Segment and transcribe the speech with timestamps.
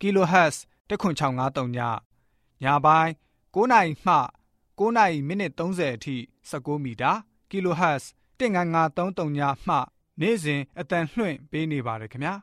[0.00, 0.56] kHz
[0.88, 1.78] 10653ည
[2.62, 3.10] ညပိုင်း
[3.54, 4.14] 9နာရီမှ
[4.78, 6.16] 9နာရီမိနစ်30အထိ
[6.50, 7.12] 16မီတာ
[7.50, 8.04] kHz
[8.38, 9.74] 19533ညမှ
[10.20, 12.34] နေ့စဉ်အတန်လှွင့်ပေးနေပါတယ်ခင်ဗျာ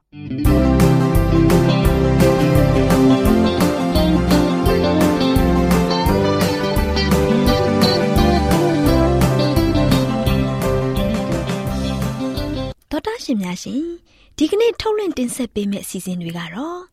[12.91, 13.83] တော်တာရှင်များရှင်
[14.37, 16.92] ဒီကနေ့ထုတ်လွှင့်တင်ဆက်ပေးမယ့်အစီအစဉ်တွေကတော့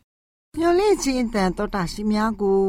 [0.59, 2.63] မျော်လင့်ခြင်းတန်တော်တာရှိများကို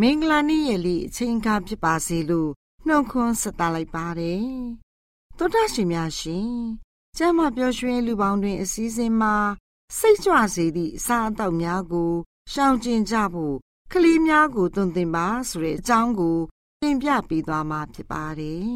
[0.00, 2.50] မင်္ဂလာနေ့ရက်လေးအချိန်အခါဖြစ်ပါစေလို့
[2.86, 4.46] နှုတ်ခွန်းဆက်သလိုက်ပါတယ်။
[5.38, 6.52] တော်တာရှင်များရှင်
[7.16, 9.36] ကျမ်းမာပျော်ရွှင်လူပေါင်းတွင် အစည်းအဝေးမှာ
[9.98, 12.12] စိတ်ကြွစေသည့်အစာအသောက်များကို
[12.52, 13.56] ရှောင်ကျဉ်ကြဖို့
[13.92, 16.38] ကလေးများကိုသွန်သင်ပါဆိုတဲ့အကြောင်းကို
[16.80, 18.74] တင်ပြပေးသွားမှာဖြစ်ပါတယ်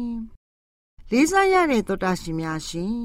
[1.11, 2.99] ။လေးစားရတဲ့သောတာရှင်များရှင်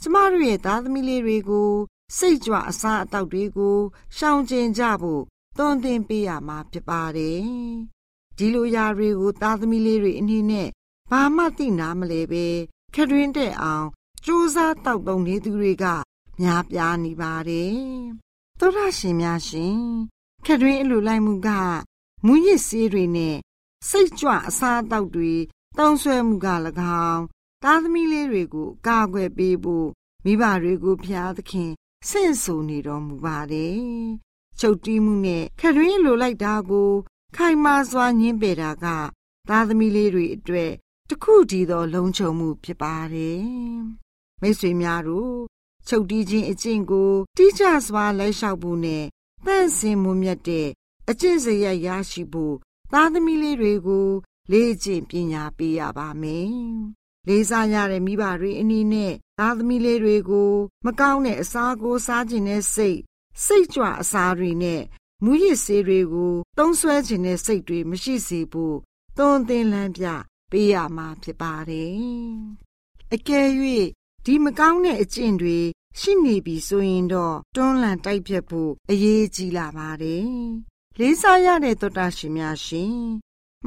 [0.00, 1.70] ကျမတို့ရဲ့သားသမီးလေးတွေကို
[2.16, 3.78] စိတ်ကြွအစားအသောက်တွေကို
[4.16, 5.22] ရှောင်ကျဉ်ကြဖို့
[5.58, 7.40] သွန်သင်ပေးရမှာဖြစ်ပါတယ်
[8.36, 10.68] ဒီလိုຢာတွေကိုသားသမီးလေးတွေအနေနဲ့
[11.10, 12.46] ဘာမှသိနာမလဲပဲ
[12.94, 13.86] ခရွင်းတဲ့အောင်
[14.24, 15.84] စူးစမ်းတောက်တုံနေသူတွေက
[16.40, 17.76] များပြားနေပါတယ်
[18.58, 19.80] သောတာရှင်များရှင်
[20.46, 21.48] ခရွင်းအလိုလိုက်မှုက
[22.26, 23.36] မူရစ်ဆေးတွေနဲ့
[23.88, 25.32] စိတ်ကြွအစားအသောက်တွေ
[25.78, 26.48] တောင်းဆွဲမှုက၎
[27.08, 27.22] င်း
[27.62, 29.88] သားသမီးလေးတွေကိုကာကွယ်ပေးဖို့
[30.24, 31.70] မိဘတွေကိုဖျားသခင်
[32.08, 33.80] ဆင့်ဆိုနေတော်မူပါတယ်။
[34.60, 36.90] ချုပ်တီးမှုနဲ့ခရွင်းလိုလိုက်တာကို
[37.36, 38.86] ခိုင်မာစွာညှင်းပယ်တာက
[39.48, 40.72] သားသမီးလေးတွေအတွက်
[41.08, 43.42] တခုတည်းသောလုံခြုံမှုဖြစ်ပါတယ်။
[44.40, 45.36] မိတ်ဆွေများတို့
[45.88, 49.04] ချုပ်တီးခြင်းအကျင့်ကိုတိကျစွာလိုက်လျှောက်ဖို့နဲ့
[49.46, 50.68] တန့်စင်မှုမြတ်တဲ့
[51.10, 52.54] အကျင့်စရိုက်ရရှိဖို့
[52.92, 54.08] သားသမီးလေးတွေကို
[54.52, 56.52] လေ့ကျင့်ပညာပေးရပါမယ်။
[57.28, 59.12] လေးစားရတဲ့မိဘတွေအနေနဲ့
[59.42, 60.52] သားသမီးလေးတွေကို
[60.86, 62.98] မကောင်းတဲ့အစာကိုစားခြင်းနဲ့စိတ်
[63.44, 64.82] စိတ်ကြွအစာတွေနဲ့
[65.24, 68.76] မူရစ်ဆေးတွေကိုသုံးဆွဲခြင်းနဲ့စိတ်တွေမရှိစေဖို့
[69.16, 70.06] သွန်သင်လန်းပြ
[70.50, 71.92] ပေးရမှာဖြစ်ပါတယ်။
[73.14, 73.48] အကယ်၍
[74.24, 75.58] ဒီမကောင်းတဲ့အကျင့်တွေ
[76.00, 80.30] ရှိနေပြီဆိုရင်တော့တွန်းလှန်တိုက်ဖြတ်ဖို့အရေးကြီးလာပါတယ်။
[80.98, 82.96] လေးစားရတဲ့သောတာရှင်များရှင်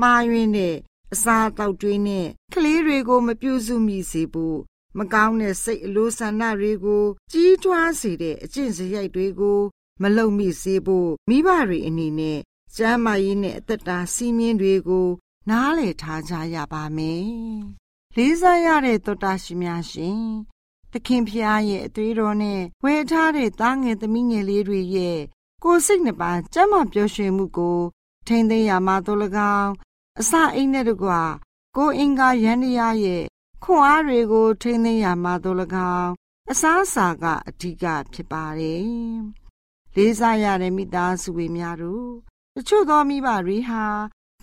[0.02, 0.76] မှားယွင်းတဲ့
[1.14, 4.60] အစာတောက်တွေးနဲ့ကလေးတွေကိုမပြုစုမိစေဖို့
[4.98, 9.60] မကောင်းတဲ့စိတ်အလိုဆန္ဒတွေကို ကြီးထွားစေတဲ့အကျင့်စရိုက်တွေကို
[10.02, 12.40] မလုံမိစေဖို့မိဘတွေအနေနဲ့
[12.76, 15.08] ကျမ်းမာရေးနဲ့အသက်တာစီးမြင်တွေကို
[15.50, 17.26] နားလည်ထားကြရပါမယ်။
[18.16, 20.24] လေးစားရတဲ့သောတာရှင်များရှင်
[20.92, 25.20] သခင်ဖျားရဲ့အသွေးတော်နဲ့ဝယ်ထားတဲ့သားငယ်သမီးငယ်လေးတွေရဲ့
[25.64, 27.80] ကိုယ်စိတ်နှပါကျမ်းမာပျော်ရွှင်မှုကို
[28.28, 29.20] ထိမ့်သိမ်းရမှာတို့၎
[29.58, 29.72] င်း
[30.20, 31.22] အစအိမ်နဲ့တကွာ
[31.78, 33.24] ကိုအင်္ဂါယန္တရားရဲ့
[33.64, 35.58] ခွန်အားတွေကို ထိမ့်သိမ်းရမှာတို့၎
[35.98, 36.12] င်း
[36.52, 38.86] အစားအစာကအဓိကဖြစ်ပါတယ်။
[39.96, 42.10] လေးစားရတဲ့မိသားစုဝင်များတို့
[42.56, 43.86] တချို့သောမိဘတွေဟာ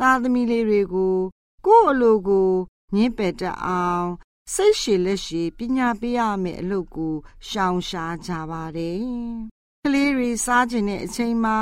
[0.01, 1.17] သားသမီးလေးတွေကို
[1.67, 2.51] ကိုယ့်အလိုကို
[2.95, 4.09] ညှင်းပယ်တတ်အောင်
[4.55, 7.15] စိတ်ရှည်လက်ရှည်ပညာပေးရမယ့်အလုပ်ကို
[7.49, 9.03] ရှောင်ရှားကြပါတယ်။
[9.85, 11.59] ကလေးတွေစားခြင်းတဲ့အချိန်မှာ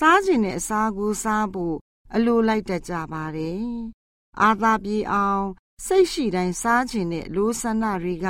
[0.00, 1.76] စားခြင်းတဲ့အစာကိုစားဖို့
[2.14, 3.62] အလိုလိုက်တတ်ကြပါတယ်။
[4.42, 5.44] အာသာပြေအောင်
[5.86, 8.28] စိတ်ရှိတိုင်းစားခြင်းတဲ့လိုဆန္ဒတွေက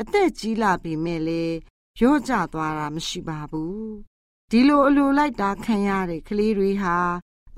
[0.00, 1.44] အသက်ကြီးလာပြီမဲ့လေ
[2.00, 3.82] ရော့ကျသွားတာမရှိပါဘူး။
[4.50, 6.96] ဒီလိုအလိုလိုက်တာခံရတဲ့ကလေးတွေဟာ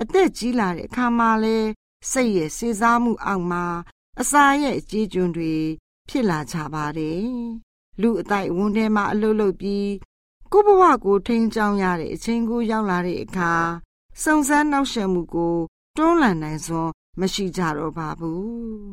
[0.03, 1.59] အသက်ကြီးလာတဲ့အခါမှာလဲ
[2.11, 3.65] စိတ်ရဲ့စေစားမှုအောက်မှာ
[4.21, 5.55] အစာရဲ့အကြေးကျွန်းတွေ
[6.09, 7.27] ဖြစ်လာကြပါတယ်။
[8.01, 9.91] လူအတိုက်ဝန်းထဲမှာအလုလုပြီး
[10.53, 13.53] ကိုဘဝကိုထိန်းချောင်းရတဲ့အချိန်ကိုရောက်လာတဲ့အခါ
[14.23, 15.57] စုံစမ်းနှောက်ယှက်မှုကို
[15.97, 18.85] တွန်းလှန်နိုင်စွမ်းမရှိကြတော့ပါဘူး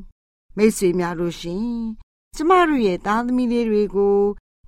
[0.58, 1.68] မိတ်ဆွေများတို့ရှင်
[2.36, 4.20] ကျမတို့ရဲ့သားသမီးလေးတွေကို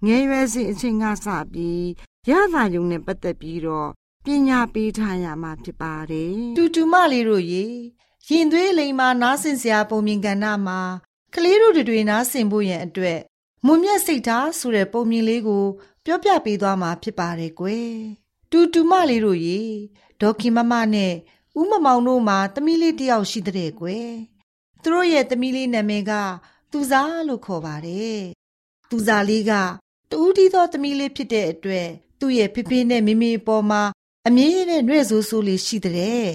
[0.05, 1.85] ငယ်ရွယ်စဉ်အချိန်ကစပြီး
[2.29, 3.89] ရတာယုံနဲ့ပတ်သက်ပြီးတော့
[4.25, 7.65] ပညာပေးထားရမှာဖြစ်ပါတယ်တူတူမလေးတို့ရေ
[8.27, 10.79] ရင်သွေးလိမ်မာနားဆင်စရာပုံမြင်ကဏ္ဍမှာ
[11.35, 13.19] ကလေးတို့တွေနားဆင်ဖို့ရန်အတွက်
[13.65, 15.65] မွန်မြတ်စိတ်ထားဆိုတဲ့ပုံမြင်လေးကို
[16.05, 17.93] ပြောပြပေးသွားမှာဖြစ်ပါတယ်ကွယ်
[18.51, 19.61] တူတူမလေးတို့ရေ
[20.21, 21.13] ဒေါက်ခင်မမနဲ့
[21.59, 24.09] ဦးမမောင်တို့မှာသမီးလေးတစ်ယောက်ရှိတဲ့ကွယ်
[24.83, 26.11] သူတို့ရဲ့သမီးလေးနာမည်က
[26.71, 28.21] သူစားလို့ခေါ်ပါတယ်
[28.89, 29.51] သူစားလေးက
[30.11, 31.89] တူးတီးသောသမီးလေးဖြစ်တဲ့အတွက်
[32.19, 33.83] သူ့ရဲ့ဖေဖေနဲ့မိမိအပေါ်မှာ
[34.27, 36.29] အမြဲတမ်းနှဲ့ဆိုးဆိုးလေးရှိတဲ့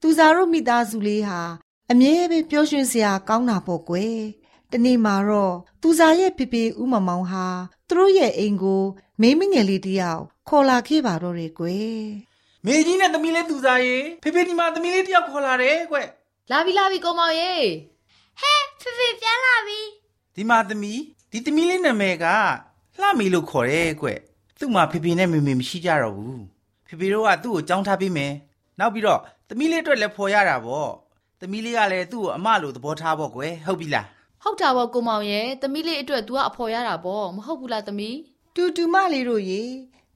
[0.00, 1.40] သူစားတို့မိသားစုလေးဟာ
[1.92, 4.18] အမြဲပဲပျော်ရွှင်စရာကောင်းတာပေါ့ကွယ်
[4.72, 7.46] တနေ့မှာတော့သူစားရဲ့ဖေဖေဦးမမောင်ဟာ
[7.88, 8.82] သူတို့ရဲ့အိမ်ကို
[9.20, 12.02] မိမငယ်လေးတယောက်ခေါ်လာခဲ့ပါတော့တယ်ကွယ်
[12.64, 15.96] မေကြီးနဲ့သမီးလေးသူစားရေဖေဖေဒီမှာသမီးလေးတယောက်ခေါ်လာတယ်ကွ
[16.50, 17.54] လာပြီလာပြီကိုမောင်ရေ
[18.40, 19.80] ဖေဖေပြန်လာပြီ
[20.34, 21.00] ဒီမှာသမီး
[21.30, 22.26] ဒီသမီးလေးနာမည်က
[23.00, 24.08] လှမီလို့ခေါ်တယ်ကွ
[24.58, 26.40] သူ့မှာဖေဖေနဲ့မေမေမရှိကြတော့ဘူး
[26.86, 28.32] ဖေဖေတို့ကသူ့ကိုကြောင်းထားပေးမယ်
[28.78, 30.90] နောက်ပြီးတော့သမီးလေးအတွက်လည်းဖော်ရတာပေါ့
[31.40, 34.06] သမီးလေးကလည်းသူ့ကိုအမလိုသဘောထားပေါ့ကွဟုတ်ပြီလား
[34.42, 38.16] ဟုတ်တာပေါ့ကိုမောင်ရေသမီးလေးအတွက် तू ကအဖော်ရတာပေါ့မဟုတ်ဘူးလားသမီး
[38.54, 39.62] တူတူမလေးတို့ရေ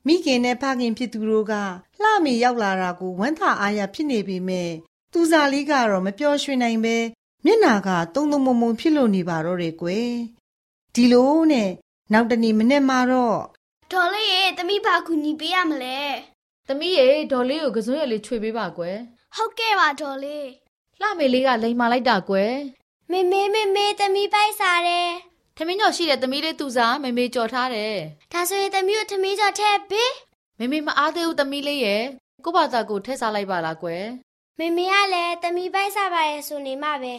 [0.07, 1.55] မိခင်နဲ့ဖခင်ဖြစ်သူတို့က
[2.03, 4.71] လှမီရောက်လာတာကိုဝမ်းသာအားရဖြစ်နေပေမဲ့
[5.13, 6.97] သူစားလေးကတော့မပျော်ရွှင်နိုင်ပဲ
[7.45, 10.11] မျက်နာကတုံတုံမုံမုံဖြစ်လို့နေပါတော့တယ်ကွယ်
[10.95, 11.71] ဒီလိုနဲ့
[12.13, 13.39] နောက်တနေ့မနေ့မှာတော့
[13.93, 15.99] ဒေါ်လေးရေသမီးဘာကူညီပေးရမလဲ
[16.69, 18.97] သမီးရေဒေါ်လေးကိုကစွန်းရလေးချွေပေးပါကွယ်
[19.37, 20.47] ဟုတ်ကဲ့ပါဒေါ်လေး
[21.01, 22.55] လှမေလေးကလိန်မာလိုက်တာကွယ်
[23.11, 25.09] မေမေမေမေသမီးပိုက်စားတယ်
[25.57, 27.97] ထမင်းကျော်ရှိတဲ့သမီးလေးသူစားမေမေကြော်ထားတယ်
[28.33, 30.13] ဒါဆိုရင်သမီးကိုသမီးကြောင့်ထည့်ပေး
[30.59, 32.03] မေမေမအားသေးဘူးသမီးလေးရဲ့
[32.45, 34.05] ကို့ဘာသာကိုထည့်စားလိုက်ပါလားကွယ်
[34.63, 37.15] မေမေကလည်းသမီးပိုက်စားပါရဲ့ဆိုနေမှပဲ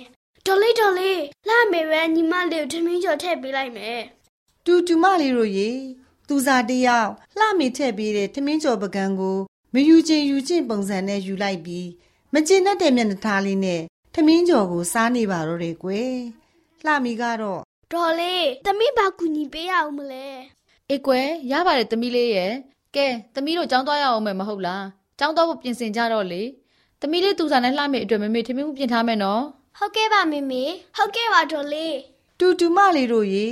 [0.45, 4.01] ဒေါ်လေးဒေါ်လေးလာမေပဲညီမလေးကိုသမီးကြောင့်ထည့်ပေးလိုက်မယ်
[4.65, 5.69] တူတူမလေးတို့ရေ
[6.27, 7.09] သူစားတယောက်
[7.39, 9.37] လှမီထည့်ပေးတဲ့ထမင်းကျော်ပကံကို
[9.73, 11.87] မယူချင်းယူချင်းပုံစံနဲ့ယူလိုက်ပြီး
[12.33, 13.81] မကျင်တတ်တဲ့မျက်နှာထားလေးနဲ့
[14.13, 16.13] ထမင်းကျော်ကိုစားနေပါတော့တယ်ကွယ်
[16.85, 17.61] လှမီကတော့
[17.93, 20.27] ဒေါ်လေးသမီးဘာကူညီပေးရအောင်မလဲ
[20.89, 22.53] အေးကွယ်ရပါတယ်သမီးလေးရဲ့
[22.95, 23.05] ကဲ
[23.35, 24.85] သမီးတို့ကြောင်းသွားရအောင်မယ်မဟုတ်လား
[25.19, 26.43] ကြောင်းသွားဖို့ပြင်ဆင်ကြတော့လေ
[27.05, 29.43] သမီးလေးသူစားနဲ့လှမေအတွက်မေမေထမင်းမှုပြင်ထားမယ်နော်
[29.77, 30.63] ဟုတ်ကဲ့ပါမေမေ
[30.97, 31.97] ဟုတ်ကဲ့ပါဒေါ်လေး
[32.39, 33.49] တူတူမလေးတို့ရေ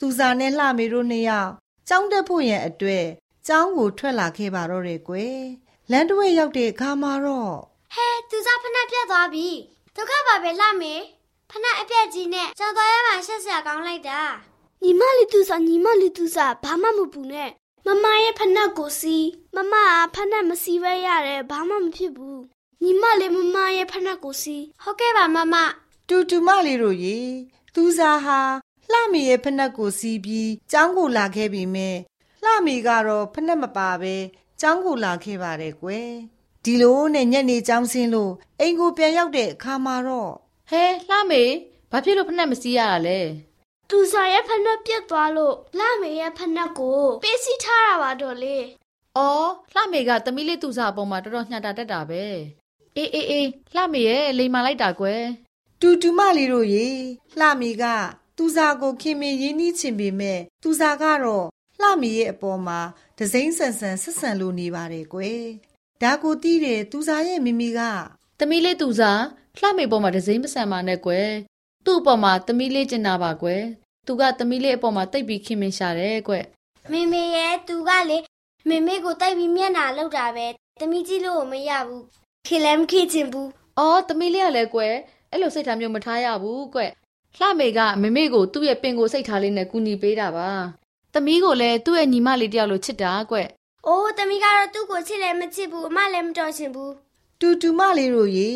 [0.00, 1.50] သူစားနဲ့လှမေတို့နှစ်ယောက်
[1.88, 3.06] ကျောင်းတက်ဖို့ရန်အတွက်
[3.46, 5.38] ကျောင်းကိုထွက်လာခဲ့ပါတော့တယ်ကွယ်
[5.90, 7.54] လမ်းတစ်ဝက်ရောက်တဲ့အခါမှာတော့
[7.94, 9.48] ဟဲသူစားဖနက်ပြတ်သွားပြီ
[9.96, 10.94] ဒုက္ခပါပဲလာမေ
[11.50, 14.20] ဖနက်အပြက်ကြီးနဲ့ကြောင်သွားရမှရှက်စရာကောင်းလိုက်တာ
[14.82, 17.50] ညီမလေးသူစားညီမလေးသူစားဘာမှမပူနဲ့
[17.86, 22.42] မမရဲ့ဖနက်ကိုစီးမမကဖနက်မစီးပဲရတယ်ဘာမှမဖြစ်ဘူး
[22.82, 25.54] ညီမလေးမမရဲ့ဖနက်ကိုစီးဟုတ်ကဲ့ပါမမ
[26.08, 27.18] တူတူမလေးတို့ရေ
[27.74, 28.40] သူစားဟာ
[28.92, 31.96] လှမီရဲ့ဖနက်ကိုစီးပြီးကျောင်းကိုလာခဲ့ပြီမဲ့
[32.44, 34.14] လှမီကတော့ဖနက်မပါပဲ
[34.60, 36.10] ကျောင်းကိုလာခဲ့ပါတယ်ကွယ်
[36.64, 40.32] ဒီလိုနဲ့ညနေကျောင်းဆင်းလို့အိမ်ကိုပြန်ရောက်တဲ့အခါမှာတော့
[40.70, 41.42] ဟဲလှမေ
[41.90, 43.20] ဘာဖြစ်လို့ဖက်နဲ့မစီးရတာလဲ
[43.90, 48.56] သူစားရဲ့ဖနက်ပြတ်သွားလို့လာမေရဲ့ဖနက်ကိုပေးစီထားတာပါတော့လေ။
[49.18, 52.24] အော်လှမေကသမီးလေးသူစားအပေါ်မှာတော်တော်ညှတာတက်တာပဲ။
[52.96, 55.22] အေးအေးအေးလှမေရဲ့လိန်မာလိုက်တာကွယ်
[55.80, 56.88] တူတူမလေးတို့ရေ
[57.38, 57.84] လှမီက
[58.36, 61.46] သူစားကိုခင်မင်ရင်းနှီးချင်ပေမဲ့သူစားကတော့
[61.80, 62.80] လှမီရဲ့အပေါ်မှာ
[63.18, 65.44] ဒစိမ့်ဆန်ဆန်ဆက်ဆန်လိုနေပါတယ်ကွယ်
[66.02, 67.80] ဒါကိုတီးတဲ့သူစားရဲ့မိမိက။
[68.38, 69.22] သမီးလေးသူစား
[69.60, 71.28] လှမေပေါ်မှာဒစိမ့်မဆန်ပါနဲ့ကွယ်။
[71.84, 73.62] သူ့အပေါ်မှာသမီးလေးကျင်နာပါကွယ်။
[74.06, 76.44] သူကသမီးလေးအပေါ်မှာတိတ်ပြီးခင်မင်ရှာတယ်ကွယ်
[76.90, 78.18] မေမေရဲ့သူကလေ
[78.68, 80.46] မေမေကိုတိုက်ပြီးမျက်နှာလောက်တာပဲ
[80.80, 82.04] တမီကြီးလို့မရဘူး
[82.46, 84.94] ခေလည်းမခေချင်ဘူး။အော်သမီးလေးကလည်းကွယ်
[85.30, 86.90] အဲ့လိုစိတ်ထားမျိုးမထားရဘူးကွယ်။
[87.38, 90.48] လှမေကမမေကိုသူ့ရဲ့ပင်ကိုစိတ်ထားလေးနဲ့ကူညီပေးတာပါ။
[91.14, 93.48] သမီးကိုလည်းသူ့ရဲ့ညီမလေးတယောက်လိုချစ်တာကွယ်။
[93.86, 96.92] အိုးတမီကတော့သူ့ကိုချစ်လည်းမချစ်ဘူးအမလည်းမတော်ချင်ဘူး
[97.40, 98.50] တူတူမလေးတို့ရေ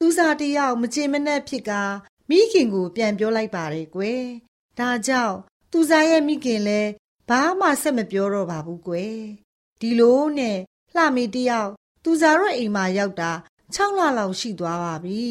[0.00, 1.72] သူစားတယောက်မချင်မနှက်ဖြစ်က
[2.28, 4.22] မိခင်ကိုပြန်ပြောလိုက်ပါတယ်ကွယ်
[4.78, 5.36] ဒါကြောင့်
[5.72, 6.90] သူစားရဲ့မိခင်လည်း
[7.28, 9.16] ဘာမှဆက်မပြောတော့ပါဘူးကွယ်
[9.80, 10.58] ဒီလိုနဲ့
[10.94, 11.70] လှမီတယောက်
[12.04, 13.30] သူစားရဲ့အိမ်မှာရောက်တာ
[13.74, 15.26] 6လလောက်ရှိသွားပါပြီ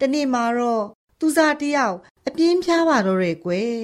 [0.00, 0.84] တနေ့မှာတော့
[1.20, 1.96] သူစားတယောက်
[2.26, 3.76] အပြင်းပြားပါတော့တယ်ကွယ်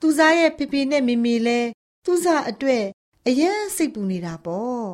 [0.00, 1.68] သူစားရဲ့ဖေဖေနဲ့မေမေလည်း
[2.06, 2.84] သူစားအတွက်
[3.26, 4.88] အရင်စိတ်ပူနေတာပေါ့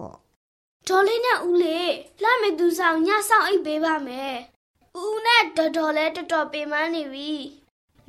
[0.89, 1.93] ဒေါ်လေးနဲ့ဦးလေး
[2.23, 4.35] လှမေသူဆောင်ညဆောင်အိတ်ပေးပါမယ်
[5.03, 7.33] ဦးနဲ့တော်တော်လဲတော်တော်ပင်ပန်းနေပြီ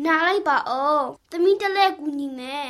[0.06, 2.68] နားလိုက်ပါအောင်တမီတလဲကူညီမယ်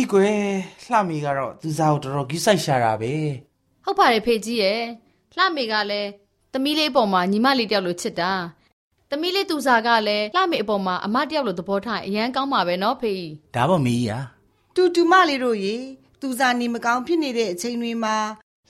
[0.00, 0.44] ဤကွယ်
[0.84, 3.14] လှမီကတော့သူစားကိုတော်တော်ကြီးဆိုင်ရှာတာပဲ
[3.84, 4.80] ဟုတ်ပါတယ်ဖေကြီးရဲ့
[5.36, 6.10] လှမေကလည်း
[6.52, 8.32] သမီးလေးအပေါ်မှာညီမလေးတယောက်လိုချစ်တာ
[9.10, 14.20] သမီးလေးသူစားကလည်းလှမေအပေါ်မှာအမတယောက်လိုသဘောထားရင်အရန်ကောင်းပါပဲနော်ဖေကြီးဒါပေါ့မေကြီးဟာ
[14.74, 15.76] တူတူမလေးတို့ရေ
[16.20, 18.16] သူစားနေမကောင်းဖြစ်နေတဲ့အချိန်တွေမှာ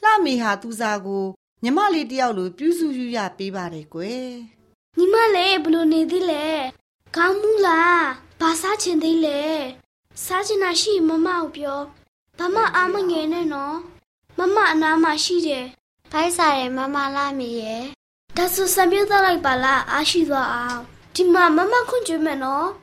[0.03, 1.25] လှမေဟာသူစားကို
[1.65, 4.31] ညီမလေးတယောက်လိုပြုစုယူရပေးပါတယ်ကွယ်။
[4.99, 6.47] ညီမလေးဘလို့နေသေးလဲ။
[7.17, 7.99] ကောင်းမှုလား။
[8.41, 9.41] ဘာစားချင်သေးလဲ။
[10.25, 11.81] စားချင်တာရှိမမကိုပြော။
[12.39, 13.77] ဘာမှအာမငယ်နဲ့နော်။
[14.39, 15.67] မမအနားမှာရှိတယ်။
[16.13, 17.83] ဖိုက်စားတယ်မမလာမေရဲ့။
[18.37, 20.81] ဒါဆိုစံပြသလိုက်ပါလားအားရှိသွားအောင်။
[21.15, 22.69] ဒီမှာမမခွင့်ကြွမယ်နော်။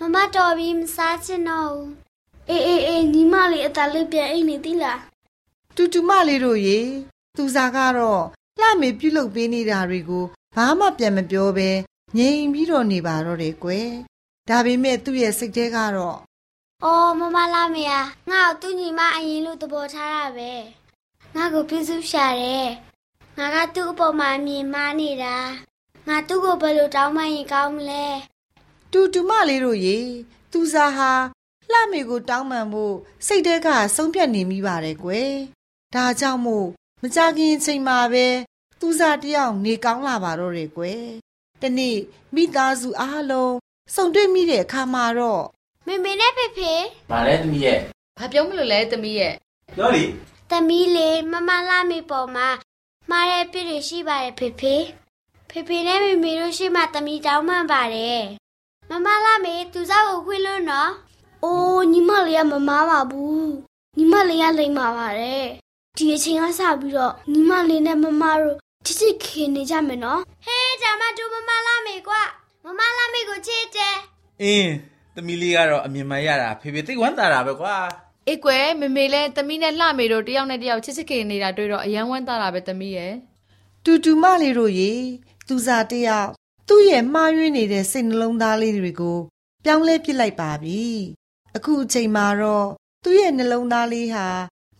[0.00, 1.88] မမတော်ပြီမစားချင်တော့ဘူး
[2.50, 5.00] အေးအေးအေးညီမလေးအသာလေးပြန်အိတ်နေသီးလား
[5.76, 6.80] တူတူမလေးတို့ရေ
[7.36, 8.22] သူစားကတော့
[8.60, 10.24] လှမေပြုတ်လုပေးနေတာတွေကို
[10.56, 11.70] ဘာမှပြန်မပြောဘဲ
[12.16, 13.88] ငြိမ်ပြီးတော့နေပါတော့တယ်ကွယ်
[14.48, 16.18] ဒါပေမဲ့သူ့ရဲ့စိတ်ထဲကတော့
[16.86, 18.00] အော်မမလာမေယာ
[18.30, 20.52] ငါ့ကိုသူ့ညီမအရင်လို့သဘောထားတာပဲ
[21.34, 22.68] ငါ့ကိုပြုစုရှာတယ်
[23.38, 25.36] ငါကသူ့အပေါ်မှာမြင်မာနေတာ
[26.08, 28.06] ငါသူ့ကိုဘယ်လိုတောင်းပန်ရင်ကောင်းမလဲ
[28.92, 29.98] တူတူမလေးတို့ရေ
[30.52, 31.12] သူစားဟာ
[31.72, 32.94] လှမေကိုတောင်းပန်ဖို့
[33.26, 35.32] စိတ်ထဲကဆုံးဖြတ်နေမိပါတယ်ကွယ်
[35.94, 36.66] ဒါကြောင့်မို့
[37.02, 38.26] မကြခင်အချိန်မှာပဲ
[38.80, 41.04] သူစားတယောက်နေကောင်းလာပါတော့တယ်ကွယ်
[41.62, 41.96] တနေ့
[42.34, 43.54] မိသားစုအားလုံး
[43.94, 45.44] စုံတွေ့မိတဲ့အခါမှာတော့
[45.86, 46.72] မေမေနဲ့ဖေဖေ။
[47.10, 47.78] ဗာလဲသမီးရဲ့။
[48.18, 49.34] ဘာပြောမလို့လဲသမီးရဲ့
[49.76, 50.04] ပြောလေ
[50.50, 52.48] သမီးလေးမမလာမေပေါ်မှာ
[53.10, 54.74] မှားတဲ့ပြည့်တွေရှိပါတယ်ဖေဖေ
[55.50, 58.22] ဖေဖေနဲ့မေမေတို့ရှိမှသမီးတောင်းပန်ပါတယ်
[58.90, 60.90] မမလာမေသူစားကိုခွေးလို့နော်
[61.44, 63.50] အိုးညီမလေးကမမားပါဘူး
[63.96, 65.46] ညီမလေးကလိမ့်ပါပါတယ်
[65.96, 72.22] ဒီအချိန်ကစပြီးတော့ညီမလေးနဲ့မမတို့ချစ်ချစ်ခင်နေကြမယ်နော်ဟေးဂျာမတူမမလာမေကွာ
[72.64, 73.96] မမလာမေကိုချစ်တယ်။
[74.42, 74.72] အင်း
[75.16, 77.76] သမီးလေးကတော့အမြင်မှန်ရတာဖေဖေသိတ်ဝမ်းသာတာပဲကွာ။
[78.28, 83.14] အေးကွယ်မေမေလည်းသမီးနဲ့လှမေတို့တယောက်နဲ့တယောက်ချစ်ချစ်ခင်နေတာတွေ့တော့အယံဝမ်းသာတာပဲသမီးရဲ့
[83.84, 84.92] တူတူမလေးတို့ရေ
[85.48, 86.30] သူစားတယောက်
[86.68, 89.18] သူ့ရဲ့မှားယွင်းနေတဲ့စိတ်နှလုံးသားလေးတွေကို
[89.64, 90.82] ပြောင်းလဲပစ်လိုက်ပါပြီ
[91.56, 92.68] အခုအချိန်မှာတော့
[93.04, 94.26] သူ့ရဲ့နှလုံးသားလေးဟာ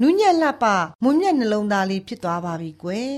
[0.00, 0.64] နူးညံ့လှပ
[1.03, 3.14] မွန်မြတ်နှလုံးသားလေးဖြစ်သွားပါပြီကွယ်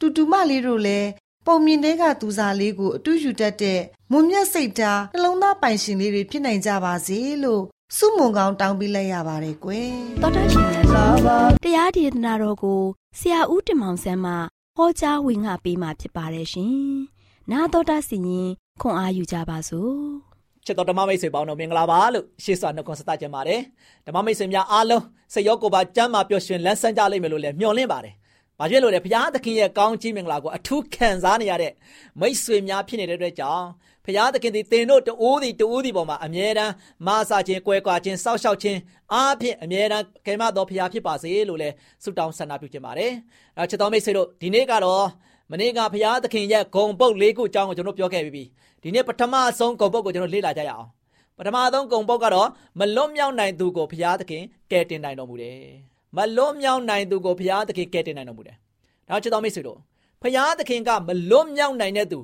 [0.00, 1.08] တူတူမလေးတို့လည်း
[1.46, 3.80] ပုံမြင်တဲ့ကသူစားလေးကိုအတူယူတတ်တဲ့
[4.12, 7.62] မွန်မြတ်စိတ်ဓာတ်နှလုံးသားပိုင်ရှင်လေးတွေဖြစ်နိုင်ကြပါစေလို့
[7.96, 9.90] စုမုံကောင်းတောင်းပေးလိုက်ရပါတယ်ကွယ်
[10.22, 12.82] တော်တော်ရှင်များရှင်တရားဒေသနာတော်ကို
[13.18, 14.32] ဆရာဦးတင်မောင်ဆန်းမှ
[14.76, 16.76] ဟောကြားဝင်ငါပေးมาဖြစ်ပါတယ်ရှင်။
[17.50, 19.96] နာတော်တာစီရင်ခွန်အားယူကြပါစို့။
[20.66, 23.60] ချစ်တော်ဓမ္မမိတ်ဆွေပေါင်းတို့မင်္ဂလာပါလို့ရှေ့စွာနှုတ်ခွန်းဆက်သကြပါတယ်
[24.06, 28.14] ဓမ္မမိတ်ဆွေများအားလုံးစိတ်ရောကိုယ်ပါကျမ်းမာပျော်ရွှင်လန်းဆန်းကြလိမ့်မယ်လို့လည်းမျှော်လင့်ပါတယ်။
[28.62, 31.72] ဘာဖြစ်လို့လဲဘုရားသခင်ရဲ့ကောင်းချီးမင်္ဂလာကိုအထူးခံစားနေရတဲ့
[32.20, 33.66] မိတ်ဆွေများဖြစ်နေတဲ့အတွက်ကြောင့်
[34.04, 36.72] ဘုရားသခင်သည်တင်တို့တူးသည်တူးသည်ပေါ်မှာအမြဲတမ်း
[37.06, 38.78] မာစာခြင်း၊ကွဲကွာခြင်း၊စောက်ရှောက်ခြင်း
[39.12, 43.12] အားဖြင့်အမြဲတမ်းကယ်မတော်ဘုရားဖြစ်ပါစေလို့လည်းဆုတောင်းဆန္ဒပြုချင်ပါတယ်။
[43.58, 45.06] အဲချစ်တော်မိတ်ဆွေတို့ဒီနေ့ကတော့
[45.50, 48.44] မနေ့ကဘုရားသခင်ရဲ့ဂုံပုတ်လေးခုအကြောင်းကိုကျွန်တော်ပြောခဲ့ပြီးပြီ။
[48.82, 50.86] ဒီနေ့ပထမဆုံးဂုံပုတ်ကိုကျွန်တော်လေ့လာကြရအောင်။
[51.38, 55.62] ပထမဆုံးဂုံပုတ်ကတော့မလွတ်မြောက်နိုင်သူကိုဘုရားသခင်ကယ်တင်နိုင်တော်မူတယ်။
[56.16, 58.56] မလွတ်မြောက်နိုင်သူကိုဘုရားသခင်ကယ်တင်နိုင်တော်မူတယ်။
[59.08, 59.78] ဒါချစ်တော်မိတ်ဆွေတို့
[60.22, 62.20] ဘုရားသခင်ကမလွတ်မြောက်နိုင်တဲ့သူ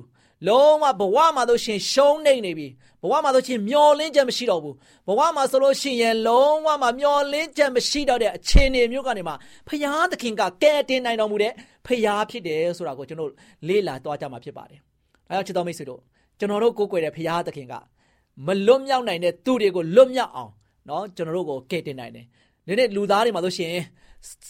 [0.47, 2.67] လုံးဝဘဝမှာတို့ရှင်ရှုံးနေနေပြီ
[3.01, 4.75] ဘဝမှာတို့ရှင်မျောလင်းချက်မရှိတော့ဘူး
[5.07, 9.35] ဘဝမှာဆိုလို့ရှိရင်လုံးဝမှာမျောလင်းချက်မရှိတော့တဲ့အခြေအနေမျိုးကနေမှာ
[9.67, 11.53] ဘုရားသခင်ကကယ်တင်နိုင်တော်မူတဲ့
[11.85, 13.31] ဘုရားဖြစ်တယ်ဆိုတာကိုကျွန်တော်
[13.67, 14.79] လေ့လာသွားကြမှာဖြစ်ပါတယ်။
[15.29, 16.01] ဒါကြောင့်ချစ်တော်မိတ်ဆွေတို့
[16.39, 17.73] ကျွန်တော်တို့ကိုးကွယ်တဲ့ဘုရားသခင်က
[18.45, 20.51] မလွတ်မြောက်နိုင်တဲ့သူတွေကိုလွတ်မြောက်အောင်
[20.89, 22.25] နော်ကျွန်တော်တို့ကိုကယ်တင်နိုင်တယ်
[22.69, 23.73] ဒီနေ့လူသားတွေမှာဆိုရှင်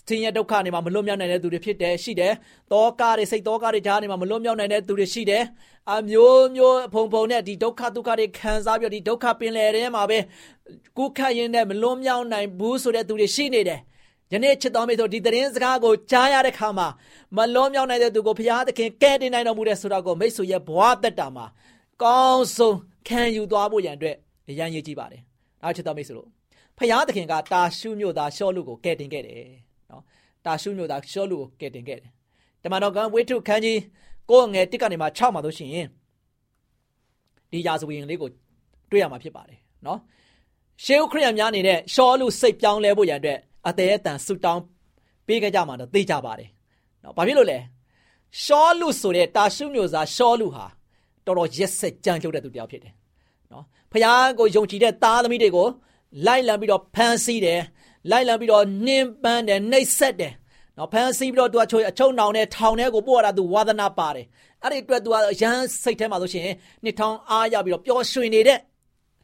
[0.07, 2.33] ဆင်းရဲဒုက္ခတွေမှာမလွတ်မြောက်နိုင်တဲ့သူတွေဖြစ်တယ်ရှိတယ်။
[2.71, 5.43] တောကတွေစိတ်တောကတွေကြားတွေမှာမလွတ်မြောက်နိုင်တဲ့သူတွေရှိတယ်။
[5.93, 10.19] အမျိုးမျိုးဖုံဖုံနဲ့ဒီဒုက္ခဒုက္ခတွေခံစားပြီးတော့ဒီဒုက္ခပင်လယ်ထဲမှာပဲ
[10.97, 13.79] ကုခတ်ရင်းနဲ့မလွတ်မြောက်နိုင်ဘူးဆိုတဲ့သူတွေရှိနေတယ်။
[14.33, 16.87] ယနေ့ချစ်တော်မိတ်ဆွေဒီသတင်းစကားကိုကြားရတဲ့ခါမှာ
[17.37, 21.45] မလွန်မြောက်နိုင်တဲ့သူကိုဘုရားသခင်ကယ်တင်နိုင်တော်မူတဲ့ဆိုတာကိုမိတ်ဆွေရဲ့ဘဝတက်တာမှာ
[22.03, 24.15] ကောင်းဆုံးခံယူသွားဖို့ရန်အတွက်
[24.49, 25.21] အရန်ရေးကြည့်ပါတယ်။
[25.63, 26.38] အားချစ်တော်မိတ်ဆွေတို့
[26.79, 29.43] ဖယားသခင်ကတာရှုမြို့သားရှောလူကိုကယ်တင်ခဲ့တယ်
[29.91, 30.03] နော်။
[30.45, 32.11] တာရှုမြို့သားရှောလူကိုကယ်တင်ခဲ့တယ်။
[32.63, 33.79] တမန်တော်ကဝိထုခန်းကြီး
[34.29, 35.87] ကိုငယ်တစ်ကနေမှ6မှာဆိုရှင်
[37.51, 38.29] ဒီရာဇဝင်လေးကို
[38.91, 39.99] တွေ့ရမှာဖြစ်ပါတယ်နော်။
[40.83, 44.61] ရှေးဥခရစ်ယာန်များနေတဲ့ရှောလူစိတ်ပြောင်းလဲဖို့ရန်အတွက်အသေးအတန်ဆူတောင်း
[45.27, 46.49] ပေးခဲ့ကြမှာတော့သိကြပါတယ်။
[47.03, 47.57] နော်။ဘာဖြစ်လို့လဲ။
[48.43, 50.65] ရှောလူဆိုတဲ့တာရှုမြို့သားရှောလူဟာ
[51.25, 52.93] တော်တော်ရက်ဆက်ကြမ်းကြုတ်တဲ့သူတယောက်ဖြစ်တယ်
[53.51, 55.67] နော်ဖခင်ကိုယုံကြည်တဲ့သားသမီးတွေကို
[56.25, 57.61] လိုက်လံပြီးတော့ဖမ်းဆီးတယ်
[58.11, 60.33] လိုက်လံပြီးတော့နှင်းပန်းတယ်နှိပ်စက်တယ်
[60.77, 64.25] နော်ဖမ်းဆီးပြီးတော့သူကချိုအချုံနောင်နဲ့ထောင်ထဲကိုပို့ရတာသူဝါသနာပါတယ်
[64.63, 66.47] အဲ့ဒီအတွက်သူကအရန်စိတ်ထဲမှာဆိုရှင်
[66.83, 68.59] နှစ်ထောင်အားရပြီးတော့ပျော်ရွှင်နေတဲ့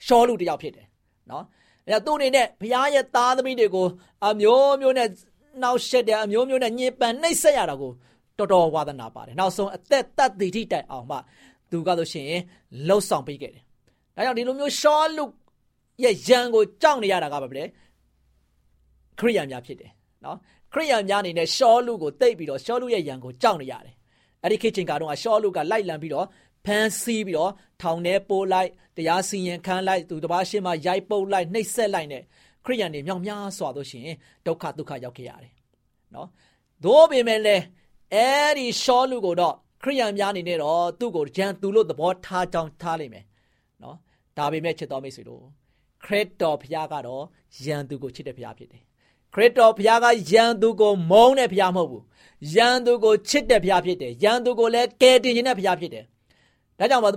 [0.05, 0.85] ရှောလူတယောက်ဖြစ်တယ်
[1.31, 1.43] နော်
[1.85, 3.87] အဲ့တော့သူ့အနေနဲ့ဘုရားရဲ့သားသမီးတွေကို
[4.27, 5.09] အမျိုးမျိုးနဲ့
[5.61, 7.91] နှောက်ရှက်တယ်အမျိုးမျိုးနဲ့ညှဉ်းပန်းနှိပ်စက်ရတာကို
[8.37, 11.17] တော်တော်ဝါသနာပါတယ်နောက်ဆုံးအသက်တတ်တည်ထိတိုင်အောင်မှ
[11.71, 12.29] သူကဆိုရှင်
[12.87, 13.63] လှုပ်ဆောင်ပေးခဲ့တယ်။
[14.15, 15.23] ဒါကြောင့်ဒီလိုမျိုးရှောလူ
[16.03, 17.63] ရဲ့ယံကိုကြောက်နေရတာကဘာလဲ
[19.19, 19.91] ခရိယန်များဖြစ်တယ်
[20.25, 20.37] နော်
[20.73, 23.95] ခရိယန်များအနေနဲ့ရှောလူကိုတိတ်ပြီးတော့ရှောလူရဲ့ယံကိုကြောက်နေရတယ်
[24.43, 26.27] အဲ့ဒီခေတ်ချိန်ကတော့ရှောလူကလိုက်လံပြီးတော့
[26.65, 32.23] ဖမ်းဆီးပြီးတော့ထောင်ထဲပိုးလိုက်တရားစီရင်ခံလိုက်သူတစ်ပါးရှင်းမှရိုက်ပုတ်လိုက်နှိပ်စက်လိုက်နဲ့
[32.65, 34.07] ခရိယန်တွေမြောက်များစွာတို့ရှင်
[34.45, 35.53] ဒုက္ခဒုက္ခရောက်ခဲ့ရတယ်
[36.15, 36.27] နော်
[36.83, 37.63] သို့ပေမဲ့လည်း
[38.13, 43.25] အဲ့ဒီရှောလူကိုတော့ခရိယန်များအနေနဲ့တော့သူ့ကိုဂျန်သူလို့သဘောထားကြောင်းထားလိမ့်မယ်
[43.83, 43.97] နော်
[44.37, 45.43] ဒါပေမဲ့ချစ်တော်မိတ်ဆွေတို့
[46.05, 47.23] ခရစ်တော်ဘုရားကတော့
[47.65, 48.81] ယန်သူကိုချစ်တဲ့ဘုရားဖြစ်တယ်
[49.33, 52.03] ခရစ်တော်ဘုရားကယန်သူကိုမုန်းတဲ့ဘုရားမဟုတ်ဘူး
[52.55, 56.03] ယန်သူကိုချစ်တဲ့ဘုရားဖြစ်တယ်ယန်သူကိုလည်းကယ်တင်ခြင်းတဲ့ဘုရားဖြစ်တယ်
[56.79, 57.07] ဒါကြောင့်မ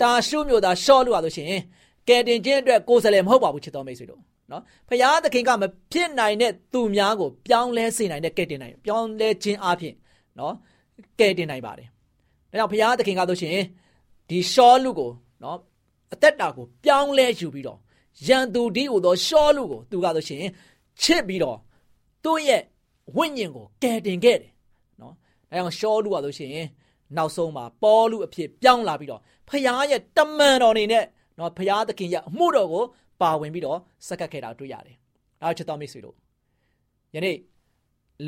[0.00, 1.62] တာရှုမျိုးသားရှော့လို့ရလို့ရှိရင်
[2.08, 9.94] ကယ်တင်ခြင်းအတွက်ကိုယ်စလဲမဟုတ်ပါဘူးချစ်တော်မိတ်ဆွေတို့နော်ဖရာသခင်ကမဖြစ်နိုင်တဲ့သူများကိုပြောင်းလဲစေနိုင်တဲ့ကယ်တင်နိုင်ပြောင်းလဲခြင်းအပြင်
[10.38, 10.54] နော်
[11.20, 11.88] ကယ်တင်နိုင်ပါတယ်
[12.50, 13.58] ဒါကြောင့်ဖရာသခင်ကဆိုရှင်
[14.28, 15.10] ဒီရှောလူကို
[15.42, 15.58] နော်
[16.14, 17.78] အသက်တာကိုပြောင်းလဲယူပြီးတော့
[18.26, 20.42] ရန်သူဒီဟိုသောရှောလူကိုသူကဆိုရှင်
[21.02, 21.58] ချစ်ပြီးတော့
[22.24, 22.62] သူ့ရဲ့
[23.16, 24.52] ဝိညာဉ်ကိုကယ်တင်ခဲ့တယ်
[25.00, 26.50] နော်ဒါကြောင့်ရှောလူကဆိုရှင်
[27.16, 31.04] နောက်ဆုံးမှာပေါလုအဖြစ်ပြောင်းလာပြီးတော့ဖခင်ရဲ့တမန်တော်နေနဲ့
[31.38, 32.84] နော်ဖခင်သခင်ရဲ့အမှုတော်ကို
[33.20, 33.78] ပါဝင်ပြီးတော့
[34.08, 34.96] စက္ကပ်ခဲ့တာတွေ့ရတယ်။
[35.40, 36.16] ဒါချစ်တော်မိတ်ဆွေတို့
[37.14, 37.36] ယနေ့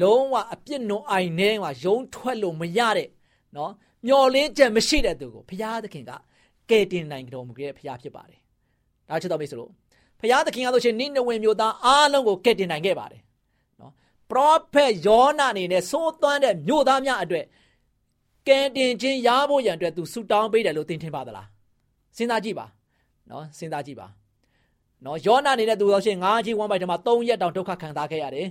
[0.00, 3.08] လုံးဝအပြစ်နုံအိုင်ထဲမှာယုံထွက်လို့မရတဲ့
[3.56, 3.72] နော်
[4.06, 6.12] မျော်လင်းချက်မရှိတဲ့သူကိုဖခင်သခင်က
[6.70, 8.38] ကယ်တင်နိုင်တော်မူခဲ့တဲ့ဖခင်ဖြစ်ပါတယ်။
[9.08, 9.70] ဒါချစ်တော်မိတ်ဆွေတို့
[10.20, 13.20] ဖခင်သခင်ကဆိုရှင်နိနဝင်မျိုးသားအားလုံးကိုကယ်တင်နိုင်ခဲ့ပါတယ်။
[13.80, 13.92] နော်
[14.30, 17.44] ပရောဖက်ယောနာအနေနဲ့သိုးသွမ်းတဲ့မြို့သားများအတွက်
[18.48, 21.46] ကယ်တင်ခြင်းရဖို့ရန်အတွက်သူဆူတောင်းပေးတယ်လို့သင်ထင်ပါသလား
[22.16, 22.66] စဉ်းစားကြည့်ပါ
[23.30, 24.06] နော်စဉ်းစားကြည့်ပါ
[25.04, 28.46] နော်ယောနာနေတဲ့သူတော်ရှင်ငါးကြီးဝမ်းပိုက်တမှာ၃ရက်တောင်ဒုက္ခခံစားခဲ့ရတယ်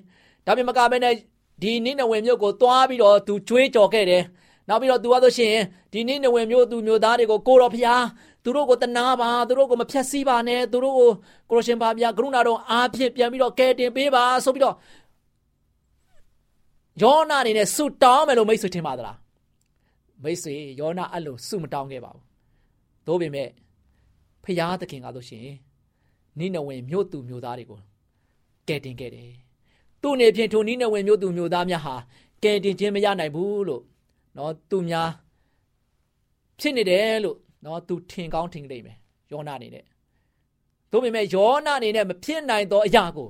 [0.46, 1.13] ဒါပေမဲ့မကမဲနဲ့
[1.62, 4.24] ဒီနိနဝင်မြို့ကိုသွားပြီးတော့သူကြွေးကြော်ခဲ့တယ်
[4.67, 5.56] နောက်ပြီးတော့သူကဆိုရှင်
[5.91, 8.04] ဒီနိနဝင်မြို့သူမြို့သားတွေကိုကိုတော်ဖျား
[8.43, 11.10] သူတို့ကိုတနာပါသူတို့ကိုမဖြတ်စည်းပါနဲ့သူတို့ကို
[11.49, 14.75] ကိုရရှင်ပါဗျာကရုဏာတော်အားဖြင့်ပြန်ပြီးတော့ကယ်တင်ပေးပါဆိုပြီးတော့
[17.01, 19.17] ယောနာအနေနဲ့ဆူတောင်းမယ်လို့မိတ်ဆွေထင်ပါသလား
[20.23, 22.23] မိတ်ဆွေယောနာအဲ့လိုစုမတောင်းခဲ့ပါဘူး။
[23.08, 23.49] သို့ပေမဲ့
[24.43, 25.58] ဖျားသခင်ကလို့ရှိရင်
[26.39, 27.80] နိနဝင်မြို့သူမြို့သားတွေကို
[28.67, 29.32] ကယ်တင်ခဲ့တယ်။
[30.01, 31.95] သူ့နေဖြင့်ထိုနိနဝင်မြို့သူမြို့သားများဟာ
[32.43, 33.84] ကယ်တင်ခြင်းမရနိုင်ဘူးလို့
[34.38, 35.10] နော်သူများ
[36.60, 38.98] ဖြစ်နေတယ်လို့နော်သူထင်ကောင်းထင်ကြလိမ့်မယ်
[39.32, 39.86] ယောနာအနေနဲ့
[40.91, 43.30] သို့ပေမဲ့ယောနာအနေနဲ့မဖြစ်နိုင်သောအရာကို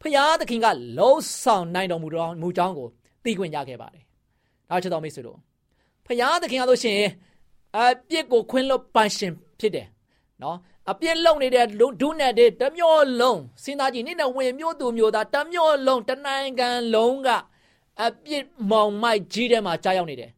[0.00, 0.66] ဖျားသခင်က
[0.98, 2.88] လုံးဆောင်နိုင်တော်မူတော်မူကြောင်းကို
[3.24, 4.04] သိခွင့်ရခဲ့ပါတယ်။
[4.70, 5.38] ဒါချစ်တော်မိတ်ဆွေတို့
[6.06, 7.00] ဖယားသခင်ကဆိုရှင်
[7.76, 9.86] အပြစ်ကိုခွင်းလွတ်ပန်ရှင်ဖြစ်တယ်
[10.42, 10.56] နော်
[10.90, 11.66] အပြစ်လုံနေတဲ့
[12.00, 17.28] ဒုနဲ့တဲ့တမျိုးလုံးစဉ်းစားကြည့်နေ့နဲ့ဝင်မျိုးသူမျိုးသားတမျိုးလုံးတနိုင်ငံလုံးက
[18.02, 20.30] အပြစ်မောင်မိုက်ကြီးထဲမှာကြားရောက်နေတယ်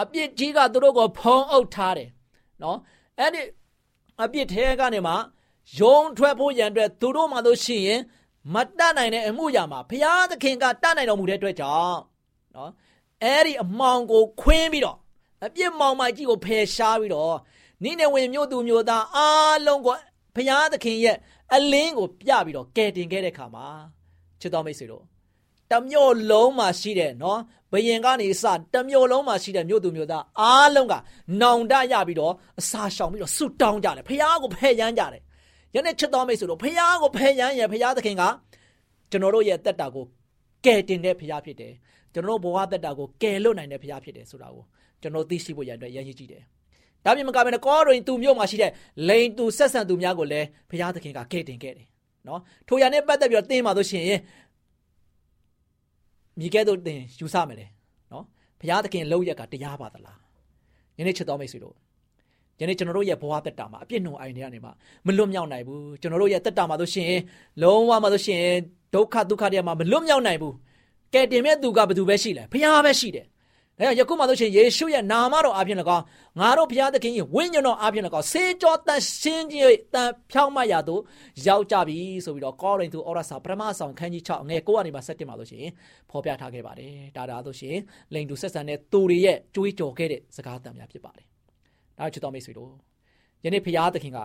[0.00, 2.10] အပြစ်ကြီးကသူတို့ကိုဖုံးအုပ်ထားတယ်
[2.62, 2.78] နော်
[3.18, 3.42] အဲ့ဒီ
[4.22, 5.14] အပြစ်ထဲကနေမှ
[5.78, 8.00] ယုံထွက်ဖို့ရန်အတွက်သူတို့မှလို့ရှိရင်
[8.54, 11.98] မတတ်နိုင်တဲ့အမှုရာမှာဘုရားသခင်ကတတ်နိုင်တော်မူတဲ့အတွက်ကြောင့်
[12.56, 12.70] နော်
[13.22, 14.96] အဲ့ဒီအမောင်ကိုခွင်းပြီးတော့
[15.44, 17.36] အပြစ်မောင်မိုက်ကြီးကိုဖယ်ရှားပြီးတော့
[17.84, 19.96] နိနေဝင်မြို့သူမြို့သားအားလုံးကို
[20.36, 21.16] ဘုရားသခင်ရဲ့
[21.54, 23.66] အလင်းကိုပြပြီးတော့ကယ်တင်ခဲ့တဲ့ခါမှာ
[24.40, 25.04] ချစ်တော်မိတ်ဆွေတို့
[25.72, 27.40] တမျိုးလုံးမှာရှိတဲ့နော်
[27.72, 30.94] ဘယင်ကနေစတမျိုးလုံးမှာရှိတဲ့မြို့သူမြို့သားအားလုံးက
[31.40, 35.22] နောင်တရပြီးတော့အစာရှောင်ပြီးတော့ဆုတောင်းကြတယ်ဖះကိုဖယ်ရမ်းကြတယ်
[35.74, 38.22] ယနေ့ချစ်တော်မိတ်ဆွေတို့ဖះကိုဖယ်ရမ်းရဖះသခင်က
[39.10, 40.04] ကျွန်တော်တို့ရဲ့တက်တာကို
[40.64, 41.72] ကယ်တင်တဲ့ဖះဖြစ်တယ်
[42.12, 44.64] ကျွန်တော်တို့ဘဝတက်တာကိုကယ်လွတ်နိုင်တဲ့ဖះဖြစ်တယ်ဆိုတာကို
[45.02, 46.42] ကျွန်တော်သိရှိဖို့ရတဲ့ရည်ရည်ကြည့်တယ်။
[47.04, 48.70] ဒါပြင်မကဘဲနဲ့ကောရင်သူမြို့မှာရှိတဲ့
[49.08, 51.86] လိန်သူဆက်ဆံသူများကိုလည်းဘုရားသခင်ကကဲ့တင်ခဲ့တယ်။
[52.28, 54.20] နော်။ထိုရနဲ့ပတ်သက်ပြီးတော့တင်းပါလို့ရှိရင်
[56.38, 57.66] မိကဲတို့တင်ယူဆမယ်လေ။
[58.12, 58.24] နော်။
[58.60, 60.18] ဘုရားသခင်လောက်ရက်ကတရားပါသလား။
[60.98, 61.76] ယနေ့ချစ်တော်မိတ်ဆွေတို့
[62.60, 64.70] ယနေ့ကျွန်တော်တို့ရဲ့ဘဝတက်တာမှာအပြစ်နှုံအိုင်တွေကနေမှ
[65.06, 67.12] မလွတ်မြောက်နိုင်ဘူး။ကျွန်တော်တို့ရဲ့တက်တာမှာဆိုရှင်
[67.62, 68.44] လုံးဝမှာဆိုရှင်
[68.94, 70.54] ဒုက္ခဒုက္ခတွေမှာမလွတ်မြောက်နိုင်ဘူး။
[71.14, 73.26] ကဲတင်မဲ့သူကဘယ်သူပဲရှိလဲ။ဘုရားပဲရှိတယ်
[73.82, 76.04] ဒါကြောင့်ယခုမှဆိုရှင်ယေရှုရဲ့နာမတော်အပြင်၎င်း
[76.40, 81.00] ငါတို့ဘုရားသခင်ရဲ့ဝိညာဉ်တော်အပြင်၎င်းဆေးကြောတန်ရှင်းခြင်းတန်ဖြောင်းမရသို့
[81.46, 85.66] ရောက်ကြပြီဆိုပြီးတော့ကောရိန္သုဩရစာပထမဆောင်ခန်းကြီး6အငယ်9ကနေမှ7မှာဆိုရှင်
[86.10, 87.76] ဖော်ပြထားခဲ့ပါတယ်ဒါဒါဆိုရှင်
[88.14, 91.26] လိန်တူဆက်ဆံတဲ့သူတွေရဲ့ကြွေးကြော်ခဲ့တဲ့စကားတန်များဖြစ်ပါတယ်
[91.98, 92.70] ဒါချစ်တော်မိတ်ဆွေတို့
[93.44, 94.18] ယနေ့ဘုရားသခင်က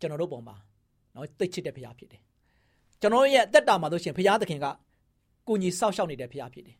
[0.00, 0.56] ကျွန်တော်တို့ပုံမှာ
[1.14, 2.22] နော်သိချစ်တဲ့ဘုရားဖြစ်တယ်
[3.00, 4.66] ကျွန်တော်ရဲ့အသက်တာမှာဆိုရှင်ဘုရားသခင်က
[5.48, 6.76] ကိုကြီးစောက်ရှောက်နေတဲ့ဘုရားဖြစ်တယ်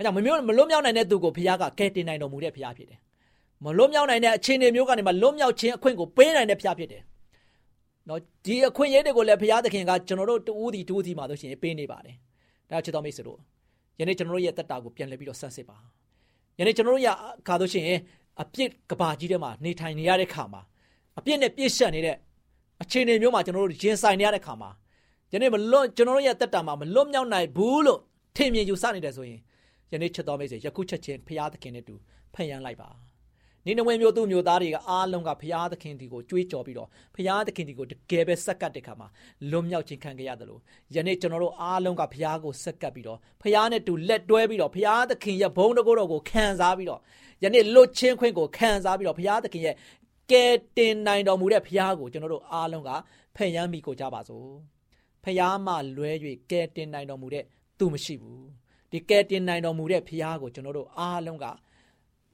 [0.00, 2.98] ဒါကြောင့်မမျိုးမလွတ်မြောက်နိုင်တဲ့သူကိုဘုရားကကယ်တင်နိုင်တော်မူတဲ့ဘုရားဖြစ်တယ်။
[3.64, 7.02] မလွတ်မြောက်နိုင်တဲ့အခြေအနေမျိုးကနေမှလွတ်မြောက်ခြင်းအခွင့်ကိုပေးနိုင်တဲ့ဘုရားဖြစ်တယ်။
[8.08, 12.14] နော်ဒီအခွင့်အရေးတွေကိုလည်းဘုရားသခင်ကကျွန်တော်တို့တူးတီတူးတီမှာလို့ရှိရင်ပေးနေပါတယ်။
[12.70, 13.38] ဒါချစ်တော်မိတ်ဆွေတို့
[13.98, 15.76] ယနေ့ကျွန်တော်တို့ရဲ့တက်တာကိုပြန်လည်ပြီးတော့ဆက်စစ်ပါ။
[16.58, 17.08] ယနေ့ကျွန်တော်တို့ရ
[17.46, 17.98] ခါလို့ရှိရင်
[18.42, 20.62] အပြစ်ကဘာကြီးထဲမှာနေထိုင်နေရတဲ့ခါမှာ
[21.18, 22.16] အပြစ်နဲ့ပြည့်ရှက်နေတဲ့
[22.82, 24.70] အခြေအနေမျိုးမှာကျွန်တော်တို့ရင်ဆိုင်နေရတဲ့ခါမှာ
[25.32, 28.00] ယနေ့မလွတ်ကျွန်တော်တို့ရဲ့တက်တာမှာမလွတ်မြောက်နိုင်ဘူးလို့
[28.36, 29.40] ထင်မြင်ယူဆနေတယ်ဆိုရင်
[29.92, 31.94] ယနေ့ချက်တော်မိတ်ဆွေယခုချက်ချင်းဖရာသခင်နဲ့တူ
[32.34, 32.90] ဖန်ရန်လိုက်ပါ
[33.66, 39.08] နေနဝဲမျိုးသူမျိုးသားတွေကအားလုံးကဖရာသခင်ဒီကိုကြွေးကြော်ပြီးတော့ဖရာသခင်ဒီကိုတကယ်ပဲစက္ကတ်တဲ့ခါမှာ
[39.50, 40.60] လွတ်မြောက်ခြင်းခံကြရတယ်လို့
[40.94, 47.00] ယနေ့ကျွန်တော်တို့အားလုံးကဖရာကိုစက္ကတ်ပြီးတော့ဖရာနဲ့တူလက်တွဲပြီးတော့ဖရာသခင်ရဲ့ဘုန်းတော်ကိုတော်ကိုခံစားပြီးတော့
[47.44, 49.74] ယနေ့လွတ်ချင်းခွင့်ကိုခံစားပြီးတော့ဖရာသခင်ရဲ့
[50.30, 50.44] ကဲ
[50.76, 52.90] တင်နိုင်တော်မူတဲ့ဖရာကိုကျွန်တော်တို့အားလုံးက
[53.36, 54.48] ဖန်ရန်မိကိုကြပါစို့
[55.24, 56.10] ဖရာမှလွဲ၍
[56.50, 57.44] ကဲတင်နိုင်တော်မူတဲ့
[57.78, 58.44] သူမရှိဘူး
[58.92, 61.46] ဒီကဲတင်နိုင်တော်မူတဲ့ဖရာကိုကျွန်တော်တို့အားလုံးက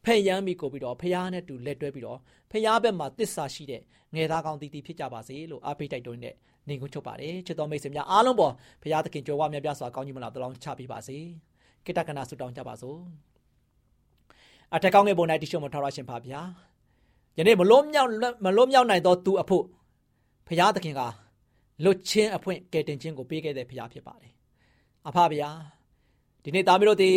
[0.05, 2.19] ဖယံမိကိုပြီးတော့ဖះနဲ့တူလက်တွဲပြီးတော့
[2.51, 3.83] ဖះဘက်မှာတစ္ဆာရှိတဲ့
[4.15, 6.35] ငယ်သားကောင်းတီးတီးဖြစ်ကြပါစေလို့အားပေးတိုက်တွန်းတဲ့
[6.69, 11.17] နေကုန်းချုပ်ပါတယ်ချစ်တော်မိတ်ဆွေများအားလုံးပေါ်ဖះသခင်ကြွယ်ဝမြတ်ပြစွာကောင်းကြီးမလားတလောင်းချပေးပါစေ
[11.85, 12.99] ကိတ္တကနာဆုတောင်းကြပါစို့
[14.75, 16.41] အထက်ကောင်းငယ်ပေါ်၌တိရှုံမထောက်ရရှင်ပါဗျာ
[17.39, 18.09] ယနေ့မလုံးမြောက်
[18.45, 19.65] မလုံးမြောက်နိုင်သောသူအဖို့
[20.47, 21.01] ဖះသခင်က
[21.85, 24.33] လွတ်ချင်းအဖွင့်ကယ်တင်ခြင်းကိုပေးခဲ့တဲ့ဖះဖြစ်ပါတယ်
[25.09, 25.51] အဖဗျာ
[26.49, 27.11] ဒီနေ့သားမီးတို့ဒီ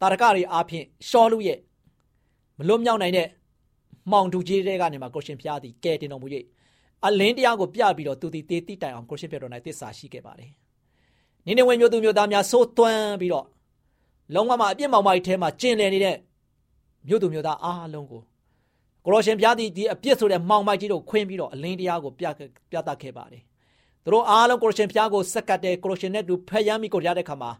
[0.00, 1.58] တာရကတွေအားဖြင့်ရှောလူရဲ့
[2.58, 3.28] မလွတ်မြောက်နိုင်တဲ့
[4.10, 6.26] မှောင်တူကြီးတွေကနေမှကိုရှင်ဖျားသည်ကဲတင်တော်မူ၍
[7.06, 10.50] အလင်းတရားကိုပြပြီးတော့သူသည်တေးတိတိုင်အောင်ကိုရှင်ပြတော်၌တစ္ဆာရှိခဲ့ပါတယ်။
[11.46, 13.46] နိနေဝင်မျိုးသူမျိုးသားများဆိုးသွမ်းပြီးတော့
[14.34, 16.16] လုံးဝမှအပြစ်မောင်မိုက်ထဲမှာကျင်လည်နေတဲ့
[17.08, 18.22] မျိုးသူမျိုးသားအားလုံးကို
[19.04, 22.24] ကိုရရှင်ဖျားသည်ဒီအပြစ်ဆိုတဲ့မှောင်မိုက်ကြီးတို့ခွင်းပြီးတော့အလင်းတရားကိုပြ
[22.70, 23.42] ပြသခဲ့ပါတယ်။
[24.04, 27.50] သူတို့အားလုံးကိုရရှင်ဖျားကိုစက်ကတ်တဲ့ကိုရရှင်နဲ့တူဖျက်ရမ်းမိကိုရတဲ့ခါမှာ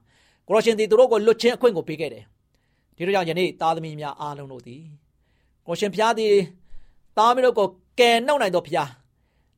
[0.48, 2.24] ကိုရရှင်သည်သူတို့ကိုလွတ်ချင်းအခွင့်ကိုပေးခဲ့တယ်။
[2.96, 4.82] ဒီလိုကြောင့်ယနေ့သားသမီးများအားလုံးတို့သည်
[5.66, 6.34] ကိုရှင်ဖျားသည်
[7.18, 8.90] သားမီးတို့ကိုကယ်နှုတ်နိုင်သောဖျား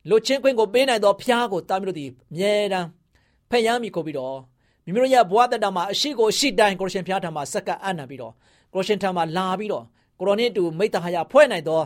[0.09, 2.87] လွတ်ချင်းခွင့်ကိုပေးနိုင်သောဖျားကိုသားမီးတို့သည်အမြဲတမ်း
[3.49, 4.37] ဖက်ရမ်းမိကိုပြီးတော့
[4.85, 8.33] မိမိတို့ရဲ့ဘဝတတမှာအရှိကိုရှိတိုင်းကိုရှင်ဖျားထံမှာစက္ကအံ့နံပြီးတော့
[8.73, 9.85] ကိုရှင်ထံမှာလာပြီးတော့
[10.19, 11.79] ကိုရိုနစ်တူမိတ္တဟာယဖွဲ့နိုင်သော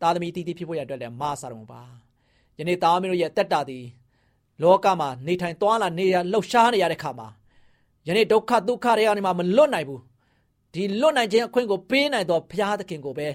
[0.00, 1.82] သားသမီးတီးတီးဖြစ်ဖို့ရအတွက်လည်းမဆာတော်ပါ
[2.58, 3.84] ယနေ့သားမီးတို့ရဲ့တက်တာသည်
[4.62, 7.28] လောကမှာနေထိုင်သွားလာနေရလှုပ်ရှားနေရတဲ့ခါမှာ
[8.06, 10.00] ယနေ့ဒုက္ခဒုက္ခတွေကနေမှမလွတ်နိုင်ဘူး
[10.74, 13.28] ဒီလွတ်နိုင်ခြင်းအခွင့်ကိုပေးနိုင်သောဘုရားသခင်ကိုပဲ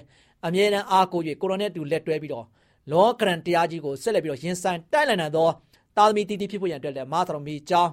[0.46, 2.46] အမြဲတမ်းအားကိုး၍ကိုရိုနဲ့တူလက်တွဲပြီးတော့
[2.92, 5.48] လောကရန်တရားကြီးကိုဆက်လက်ပြီးတော့ရင်ဆိုင်တိုက်လည်နိုင်သော
[5.96, 7.92] တာသမီတီတီဖြစ်ဖို့ရန်အတွက်လည်းမသာတော်မီအကြောင်း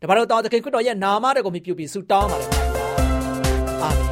[0.00, 2.50] တပါတော်တော်သခင်ခရစ်တော်ရဲ့နာမတော်ကိုမြှုပ်ပြီးဆုတောင်းပါတယ်
[3.82, 4.08] အာမင်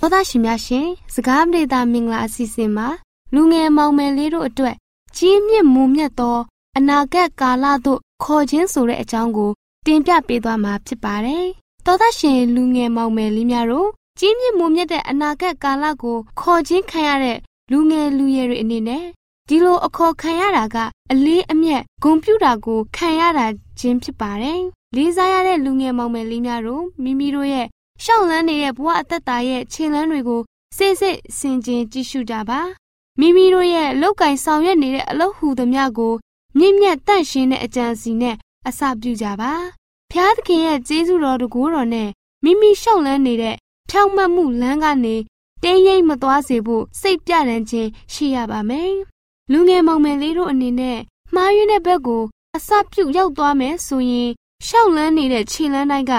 [0.00, 2.88] သောသားရှင်များရှင်စကားပြေတာမင်္ဂလာအစီအစဉ်မှာ
[3.34, 4.74] လူငယ်မောင်မယ်လေးတို့အတွက်
[5.16, 6.36] ကြီးမြင့်မူမြတ်သော
[6.76, 9.50] အနာဂတ်ကာလသို့ခေါ်ခြင်းဆိုတဲ့အကြောင်းကို
[9.86, 11.46] တင်ပြပေးသွားမှာဖြစ်ပါတယ်။
[11.86, 17.38] သောသားရှင်လူငယ်မောင်မယ်လေးများတို့ကြီးမြင့်မွန်မြတ်တဲ့အနာဂတ်ကာလကိုခေါ်ခြင်းခံရတဲ့
[17.70, 19.04] လူငယ်လူရွယ်တွေအနေနဲ့
[19.48, 20.76] ဒီလိုအခေါ်ခံရတာက
[21.12, 23.46] အလေးအမြတ်ဂုံပြူတာကိုခံရတာ
[23.78, 24.60] ချင်းဖြစ်ပါတယ်။
[24.96, 27.66] လေးစားရတဲ့လူငယ်မောင်မယ်လေးများတို့မိမိတို့ရဲ့
[28.04, 30.40] ရှောက်လန်းနေတဲ့ဘဝအသက်တာရဲ့ခြေလမ်းတွေကို
[30.76, 32.60] စိတ်စိတ်ဆင်ခြင်ကြည့်ရှုကြပါ
[33.20, 36.14] မိမိတို့ရဲ့လောက်ကင်ဆောင်ရွက်နေတဲ့အလုပ်ဟူသမျှကို
[36.58, 38.36] မြင့်မြတ်တန့်ရှင်းတဲ့အကြံစီနဲ့
[38.68, 39.52] အစပြုကြပါ
[40.10, 42.08] ဖျားသခင်ရဲ့ကျေးဇူးတော်တကူတော်နဲ့
[42.44, 43.56] မိမိရှောက်လန်းနေတဲ့
[43.90, 45.16] ဖြောင့်မတ်မှုလမ်းကနေ
[45.62, 48.92] တင်းရိပ်မသွားစေဖို့စိတ်ပြတန်းခြင်းရှိရပါမယ်။
[49.52, 50.98] လူငယ်မောင်မယ်လေးတို့အနေနဲ့
[51.34, 52.22] မှားယွင်းတဲ့ဘက်ကို
[52.56, 54.30] အစပြုတ်ရောက်သွားမယ်ဆိုရင်
[54.66, 56.12] ရှောက်လန်းနေတဲ့ခြေလန်းတိုင်းက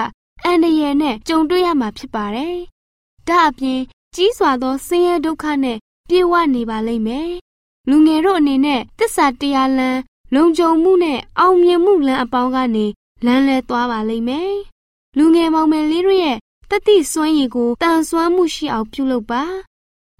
[0.44, 2.56] အန္တရာယ်နဲ့ကြုံတွေ့ရမှာဖြစ်ပါတယ်။
[3.28, 3.80] ဒါအပြင်
[4.14, 5.78] ကြီးစွာသောဆင်းရဲဒုက္ခနဲ့
[6.08, 7.30] ပြေဝနေပါလိမ့်မယ်။
[7.88, 10.00] လူငယ်တို့အနေနဲ့တစ္ဆာတရားလမ်း
[10.36, 12.86] လုံခြုံမှုနဲ့အောင်မြင်မှုလမ်းအပေါင်းကနေ
[13.24, 14.54] လမ်းလဲသွားပါလိမ့်မယ်။
[15.16, 16.36] လူငယ်မောင်မယ်လေးတို့ရဲ့
[16.70, 19.42] တတိစွမ်းရည်ကိုတန်ဆွမ်းမှုရှိအောင်ပြုလုပ်ပါ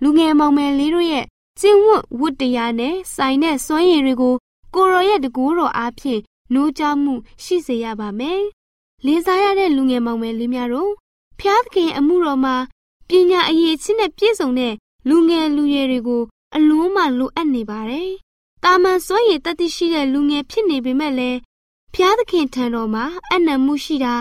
[0.03, 1.25] လူငယ်မောင်မယ်လေးတို့ရဲ့
[1.61, 4.35] ကျင့်ဝတ်ဝတ္တရားနဲ့ဆိုင်တဲ့စွမ်းရည်တွေကို
[4.75, 6.21] ကိုရောရဲ့တကူတော်အားဖြင့်
[6.55, 8.43] နိုးကြားမှုရှိစေရပါမယ်
[9.07, 10.93] လေးစားရတဲ့လူငယ်မောင်မယ်လေးများတို့
[11.41, 12.57] ဖျားသခင်အမှုတော်မှာ
[13.09, 14.75] ပညာအရေးချင်းနဲ့ပြည့်စုံတဲ့
[15.09, 16.23] လူငယ်လူရွယ်တွေကို
[16.57, 18.11] အလုံးမလိုအပ်နေပါတယ်
[18.69, 21.39] တာမန်စွမ်းရည်တတိရှိတဲ့လူငယ်ဖြစ်နေပေမဲ့လည်း
[21.95, 24.15] ဖျားသခင်ထံတော်မှာအနံ့မှုရှိတာ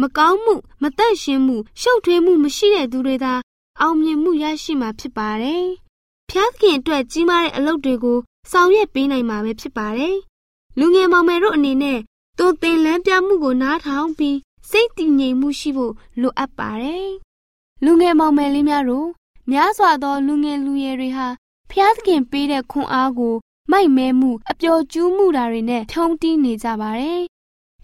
[0.00, 3.34] မကောင်းမှုမတန့်ရှင်းမှုရှုပ်ထွေးမှုမရှိတဲ့သူတွေသာ
[3.80, 5.64] အောင်မြင်မှုရရှိမှာဖြစ်ပါတယ်။
[6.30, 8.18] ဖျားသခင်အတွက်ကြီးမားတဲ့အလုပ်တွေကို
[8.50, 10.16] ဆောင်ရွက်ပေးနိုင်မှာပဲဖြစ်ပါတယ်။
[10.78, 11.98] လူငယ်မောင်မယ်တို့အနေနဲ့
[12.38, 14.38] သူသင်လန်းပြမှုကိုနားထောင်ပြီး
[14.70, 17.08] စိတ်တည်ငြိမ်မှုရှိဖို့လိုအပ်ပါတယ်။
[17.84, 19.08] လူငယ်မောင်မယ်လေးများတို့
[19.50, 21.26] များစွာသောလူငယ်လူရွယ်တွေဟာ
[21.70, 23.36] ဖျားသခင်ပေးတဲ့ခွန်အားကို
[23.70, 27.22] မိုက်မဲမှုအပျော်ကျူးမှုတာတွေနဲ့ထုံးတီးနေကြပါတယ်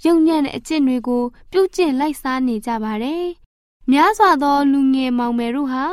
[0.04, 3.24] ယုံညံ့တဲ့အကျင့်တွေကိုပြုကျင့်လိုက်စားနေကြပါတယ်။
[3.90, 5.84] များစွာသောလူငယ်မောင်မယ်တို့ဟာ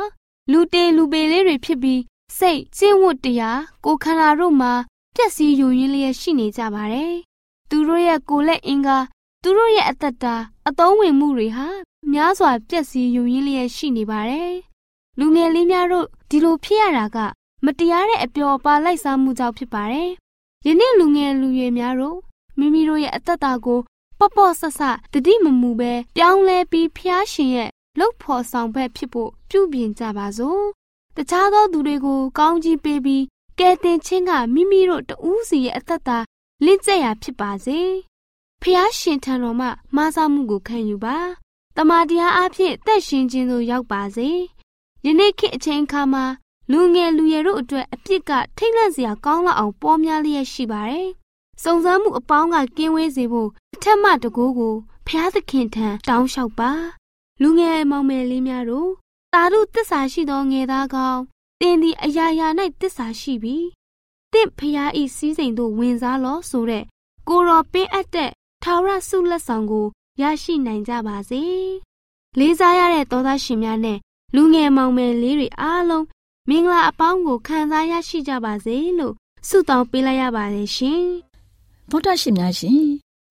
[0.50, 2.00] လူတေလူပေလေးတွေဖြစ်ပြီး
[2.38, 4.72] စိတ်ကျင့်ဝတ်တရားကိုခန္ဓာတို့မှာ
[5.14, 7.12] ပျက်စီးယိုယွင်းလျက်ရှိနေကြပါတယ်။
[7.70, 8.98] သူတို့ရဲ့ကိုယ်လက်အင်္ဂါ
[9.42, 10.34] သူတို့ရဲ့အသက်တာ
[10.68, 11.66] အသုံးဝင်မှုတွေဟာ
[12.12, 14.52] များစွာပျက်စီးယိုယွင်းလျက်ရှိနေပါတယ်။
[15.18, 17.18] လူငယ်လေးများတို့ဒီလိုဖြစ်ရတာက
[17.64, 20.10] မတရားတဲ့အပျော်အပါလိုက်စားမှုကြောင့်ဖြစ်ပါတယ်။
[20.66, 22.18] ယနေ့လူငယ်လူရွယ်များတို့
[22.58, 23.80] မိမိတို့ရဲ့အသက်တာကို
[24.18, 24.80] ပေါ့ပေါ့ဆဆ
[25.12, 30.62] တတိမမူပဲပြောင်းလဲပြီးဖျားရှင်ရဲ့လှုပ်ဖော်ဆောင်ဘက်ဖြစ်ဖို့ပြုပြင်ကြပါစို့။
[31.16, 33.24] တခြားသောသူတွေကိုကောင်းကြီးပေးပြီး
[33.58, 36.18] ကဲတင်ချင်းကမိမိတို့တဦးစီရဲ့အသက်တာ
[36.64, 37.78] လင့်ကျက်ရာဖြစ်ပါစေ။
[38.62, 41.16] ဖျားရှင်ထံတော်မှမားစားမှုကိုခံယူပါ။
[41.76, 44.28] တမာတရားအဖြစ်သက်ရှင်ခြင်းသို့ရောက်ပါစေ။
[45.06, 46.24] ယနေ့ခေတ်အချိန်အခါမှာ
[46.72, 51.08] လူငယ်လူရွယ်တို့အတွက်အပြစ်ကထိတ်လန့်စရာကောင်းလောက်အောင်ပေါ်များလျက်ရှိပါတယ်။
[51.62, 54.74] စုံစမ်းမှုအပေါင်းကကင်းဝေးစေဖို့အထက်မှတကိုးကို
[55.06, 56.70] ဖျားသခင်ထံတောင်းလျှောက်ပါ။
[57.42, 58.90] လူငယ်မောင်မယ်လေးများတို့
[59.34, 61.20] တာရုတစ္ဆာရှိသောငယ်သားကောင်း
[61.60, 62.48] တင်သည်အရာရာ၌
[62.80, 63.56] တစ္ဆာရှိပြီ။
[64.32, 66.84] တင့်ဖျားဤစည်းစိမ်သို့ဝင်စားလောဆိုတဲ့
[67.28, 68.30] ကိုရောပင်းအပ်တဲ့
[68.62, 69.86] ထာဝရဆုလက်ဆောင်ကို
[70.22, 71.42] ရရှိနိုင်ကြပါစေ။
[72.38, 73.98] လေးစားရတဲ့သောသားရှင်များနဲ့
[74.34, 76.04] လူငယ်မောင်မယ်လေးတွေအားလုံး
[76.48, 79.14] မင်္ဂလာအပေါင်းကိုခံစားရရှိကြပါစေလို့
[79.48, 81.04] ဆုတောင်းပေးလိုက်ရပါတယ်ရှင်။
[81.90, 82.82] ဗုဒ္ဓရှင်များရှင်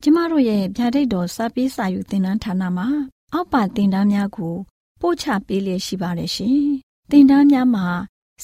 [0.03, 2.87] ကျမတို့ရဲ့ဗျာဒိတ်တော်စပေးစာယူသင်တန်းဌာနမှာ
[3.33, 4.55] အောက်ပါသင်တန်းများကို
[5.01, 6.59] ပို့ချပေးလျက်ရှိပါတယ်ရှင်။
[7.09, 7.87] သင်တန်းများမှာ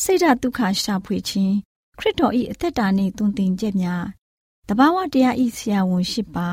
[0.01, 1.53] စိတ်ဓာတ်ဒုက္ခရှာဖွေခြင်း
[1.99, 4.05] ခရစ်တော်၏အသက်တာနှင့်တုန်သင်ချက်များ
[4.67, 6.49] တဘာဝတရားဤဆရာဝန်ရှိပါ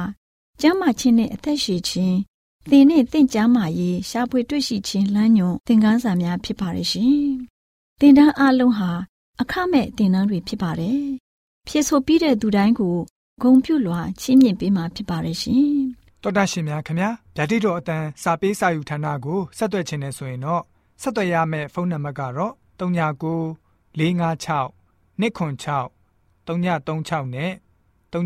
[0.60, 2.16] ကျမ်းမာခြင်းနှင့်အသက်ရှိခြင်း
[2.70, 7.28] သင်နှင့်သင်ကျမ်းမာရေးရှာဖွေတွေ့ရှိခြင်းလမ်းညွန်သင်ခန်းစာများဖြစ်ပါရဲ့ရှင်။
[8.02, 8.90] သင်တန်းအလုံးဟာ
[9.40, 11.02] အခမဲ့သင်တန်းတွေဖြစ်ပါတယ်။
[11.68, 12.96] ဖြစ်ဆိုပြီးတဲ့သူတိုင်းကို
[13.42, 15.72] ဂုံပြုလွှာချီးမြှင့်ပေးမှာဖြစ်ပါတယ်ရှင်။
[16.22, 20.62] တော်တာရှင်များခင်ဗျာဓာတိတော်အတန်းစာပေးစာယူဌာနကိုဆက်သွယ်ခြင်းနဲ့ဆိုရင်တော့
[21.02, 23.58] ဆက်သွယ်ရမယ့်ဖုန်းနံပါတ်ကတော့39
[23.98, 24.62] 656
[25.20, 25.90] 296
[26.46, 27.52] 336နဲ့
[28.12, 28.16] 39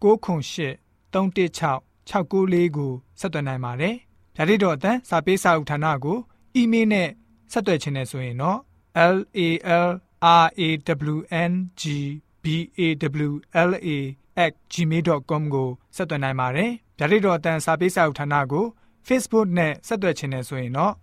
[0.00, 0.72] 98
[1.12, 3.94] 316 694ကိုဆက်သွင်းနိုင်ပါတယ်။
[4.36, 6.18] ဓာတိတော်အတန်းစာပေးစာဥထာဏာကို
[6.54, 7.08] အီးမေးလ်နဲ့
[7.52, 8.58] ဆက်သွယ်ခြင်းနဲ့ဆိုရင်တော့
[9.12, 9.48] l a
[9.88, 10.68] l r a
[11.12, 11.16] w
[11.50, 11.82] n g
[12.42, 12.46] b
[12.78, 12.80] a
[13.28, 13.30] w
[13.68, 13.88] l a
[14.72, 18.64] @gmail.com ကိုဆက်သွင်းနိုင်ပါတယ်။ဓာတိတော်အတန်းစာပေးစာဥထာဏာကို
[19.08, 20.94] Facebook နဲ့ဆက်သွယ်ခြင်းနဲ့ဆိုရင်တော့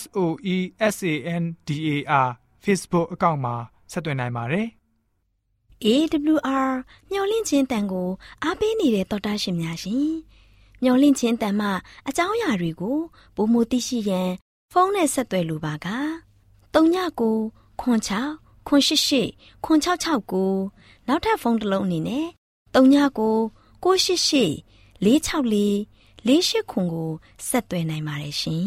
[0.00, 0.20] S O
[0.54, 0.56] E
[0.94, 1.90] S A N D A
[2.26, 2.28] R
[2.64, 3.54] Facebook အကောင့်မှာ
[3.92, 4.66] ဆက်သွင်းနိုင်ပါတယ်။
[5.84, 6.70] AWR
[7.10, 8.08] မျော်လင့်ခြင်းတန်ကို
[8.42, 10.08] အားပေးနေတဲ့တော်တာရှင်များရှင်။
[10.82, 11.68] မျော်လင့်ခြင်းတန်မှ
[12.08, 12.98] အကြောင်းအရာတွေကို
[13.36, 14.30] ပုံမသိရှိရန်
[14.72, 15.88] ဖုန်းနဲ့ဆက်သွယ်လိုပါက
[16.74, 19.80] 39ခွန်6ခွန်88ခွန်
[20.44, 22.26] 669နောက်ထပ်ဖုန်းတစ်လုံးအနေနဲ့
[22.74, 24.64] 39 688
[25.04, 25.86] 464
[26.26, 27.10] 48ခွန်ကို
[27.48, 28.62] ဆက်သွယ်နိုင်ပါတယ်ရှင်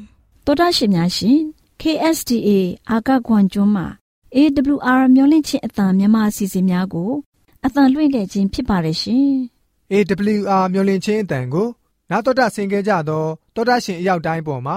[0.44, 1.38] ။တော်တာရှင်များရှင်
[1.80, 2.48] KSTA
[2.90, 3.86] အာကခွန်ကျွန်းမှာ
[4.36, 7.10] AWR မျိုးလင့်ချင်းအတံမြန်မာအစီအစဉ်များကို
[7.66, 9.28] အတံလွှင့်ခဲ့ခြင်းဖြစ်ပါတယ်ရှင်။
[9.92, 11.68] AWR မျိုးလင့်ချင်းအတံကို
[12.10, 14.76] နာတော်တာဆင် gay ကြတော့တောတာရှင်အရောက်တိုင်းပေါ်မှာ